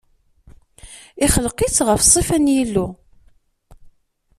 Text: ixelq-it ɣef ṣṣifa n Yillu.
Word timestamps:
ixelq-it 1.25 1.77
ɣef 1.87 2.01
ṣṣifa 2.07 2.37
n 2.39 2.45
Yillu. 2.55 2.87